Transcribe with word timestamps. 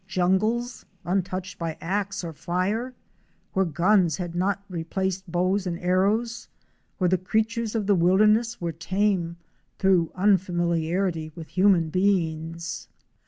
—jungles 0.17 0.83
untouched 1.05 1.59
by 1.59 1.77
axe 1.79 2.23
or 2.23 2.33
fire, 2.33 2.95
where 3.53 3.65
guns 3.65 4.17
had 4.17 4.33
not 4.33 4.63
replaced 4.67 5.31
bows 5.31 5.67
and 5.67 5.77
arrows; 5.77 6.47
where 6.97 7.07
the 7.07 7.19
creatures 7.19 7.75
of 7.75 7.85
the 7.85 7.93
wilderness 7.93 8.59
were 8.59 8.71
tame 8.71 9.37
through 9.77 10.11
unfamiliarity 10.15 11.31
with 11.35 11.49
human 11.49 11.89
beings! 11.91 12.87